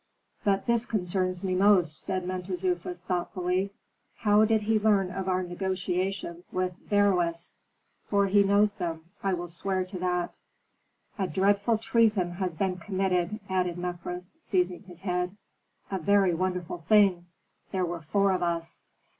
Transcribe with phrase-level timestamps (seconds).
[0.43, 3.71] "But this concerns me most," said Mentezufis, thoughtfully,
[4.15, 7.59] "how did he learn of our negotiations with Beroes?
[8.07, 10.33] for he knows them, I will swear to that."
[11.19, 15.37] "A dreadful treason has been committed," added Mefres, seizing his head.
[15.91, 17.27] "A very wonderful thing!
[17.71, 18.81] There were four of us."